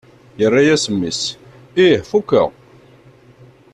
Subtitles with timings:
[0.39, 1.21] Yerra-as mmi-s:
[1.85, 2.49] Ih fukeɣ!